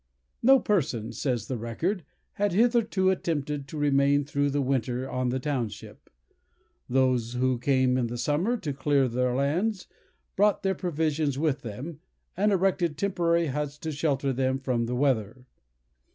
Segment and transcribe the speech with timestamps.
[0.41, 2.03] "No person," says the record,
[2.41, 6.09] "had hitherto attempted to remain through the winter on the township.
[6.89, 9.85] Those who came in the summer to clear their lands,
[10.35, 11.99] brought their provisions with them,
[12.35, 15.45] and erected temporary huts to shelter them from the weather.